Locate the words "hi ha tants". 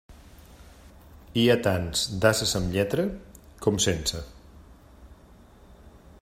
1.41-2.05